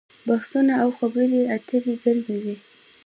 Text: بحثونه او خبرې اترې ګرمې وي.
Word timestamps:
بحثونه 0.27 0.73
او 0.83 0.89
خبرې 0.99 1.41
اترې 1.55 1.93
ګرمې 2.03 2.37
وي. 2.43 2.55